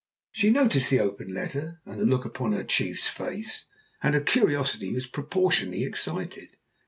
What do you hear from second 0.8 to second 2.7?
the open letter and the look upon her